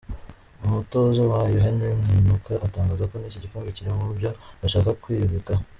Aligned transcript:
Umutoza 0.65 1.21
wayo 1.31 1.57
Henry 1.65 1.93
Mwinuka 2.01 2.53
atangaza 2.65 3.03
ko 3.09 3.15
n’iki 3.17 3.41
gikombe 3.43 3.69
kiri 3.75 3.89
mubyo 3.99 4.29
bashaka 4.61 4.89
kwibikaho. 5.03 5.61